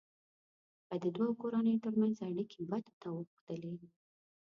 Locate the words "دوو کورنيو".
1.15-1.81